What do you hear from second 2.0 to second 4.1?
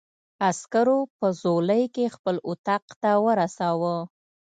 خپل اتاق ته ورساوه.